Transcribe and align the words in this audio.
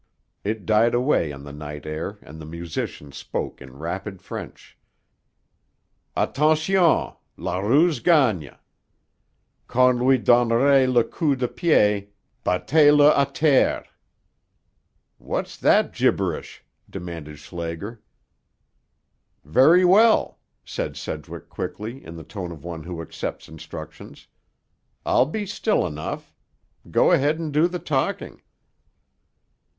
It 0.43 0.65
died 0.65 0.95
away 0.95 1.31
on 1.31 1.43
the 1.43 1.53
night 1.53 1.85
air 1.85 2.17
and 2.23 2.41
the 2.41 2.45
musician 2.47 3.11
spoke 3.11 3.61
in 3.61 3.77
rapid 3.77 4.19
French. 4.19 4.75
"Attention! 6.17 7.11
La 7.37 7.59
ruse 7.59 7.99
gagne. 7.99 8.49
Quand 9.67 9.99
lui 9.99 10.17
donnerai 10.17 10.87
le 10.91 11.03
coup 11.03 11.35
de 11.35 11.47
pied, 11.47 12.07
battez 12.43 12.91
le 12.97 13.11
á 13.13 13.31
terre." 13.31 13.85
"What's 15.19 15.55
that 15.57 15.93
gibberish?" 15.93 16.63
demanded 16.89 17.37
Schlager. 17.37 18.01
"Very 19.45 19.85
well," 19.85 20.39
said 20.65 20.97
Sedgwick 20.97 21.47
quickly, 21.47 22.03
in 22.03 22.15
the 22.15 22.23
tone 22.23 22.51
of 22.51 22.63
one 22.63 22.81
who 22.81 23.03
accepts 23.03 23.47
instructions. 23.47 24.25
"I'll 25.05 25.27
be 25.27 25.45
still 25.45 25.85
enough. 25.85 26.33
Go 26.89 27.11
ahead 27.11 27.37
and 27.37 27.53
do 27.53 27.67
the 27.67 27.77
talking." 27.77 28.41